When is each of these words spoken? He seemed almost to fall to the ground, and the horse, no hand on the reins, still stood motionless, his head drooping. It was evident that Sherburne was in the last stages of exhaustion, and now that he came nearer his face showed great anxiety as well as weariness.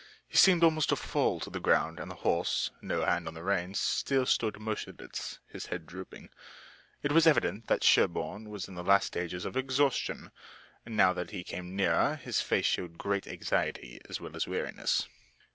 He 0.27 0.35
seemed 0.35 0.63
almost 0.63 0.89
to 0.89 0.95
fall 0.95 1.39
to 1.41 1.51
the 1.51 1.59
ground, 1.59 1.99
and 1.99 2.09
the 2.09 2.15
horse, 2.15 2.71
no 2.81 3.05
hand 3.05 3.27
on 3.27 3.35
the 3.35 3.43
reins, 3.43 3.79
still 3.79 4.25
stood 4.25 4.57
motionless, 4.59 5.37
his 5.47 5.67
head 5.67 5.85
drooping. 5.85 6.29
It 7.03 7.11
was 7.11 7.27
evident 7.27 7.67
that 7.67 7.83
Sherburne 7.83 8.49
was 8.49 8.67
in 8.67 8.73
the 8.73 8.83
last 8.83 9.05
stages 9.05 9.45
of 9.45 9.55
exhaustion, 9.55 10.31
and 10.87 10.97
now 10.97 11.13
that 11.13 11.29
he 11.29 11.43
came 11.43 11.75
nearer 11.75 12.15
his 12.15 12.41
face 12.41 12.65
showed 12.65 12.97
great 12.97 13.27
anxiety 13.27 14.01
as 14.09 14.19
well 14.19 14.35
as 14.35 14.47
weariness. 14.47 15.05